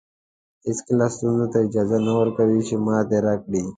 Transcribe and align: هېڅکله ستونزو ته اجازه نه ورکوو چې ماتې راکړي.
هېڅکله 0.65 1.05
ستونزو 1.15 1.45
ته 1.51 1.57
اجازه 1.67 1.97
نه 2.05 2.13
ورکوو 2.19 2.65
چې 2.67 2.73
ماتې 2.85 3.17
راکړي. 3.25 3.63